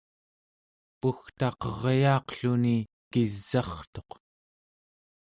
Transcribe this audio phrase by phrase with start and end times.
[0.99, 2.77] pugtaqeryaaqluni
[3.11, 4.11] kis'a’rtuq